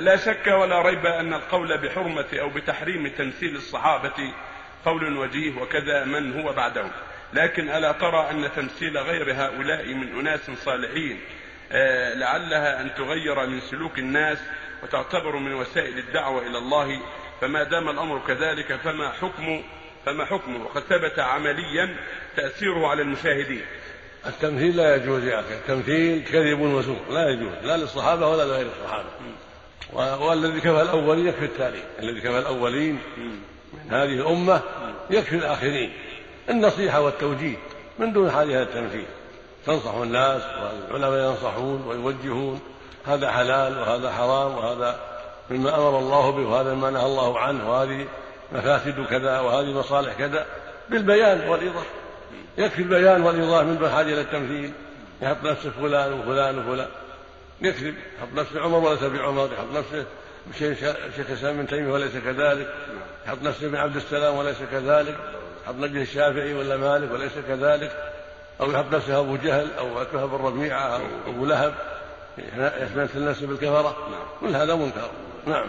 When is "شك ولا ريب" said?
0.16-1.06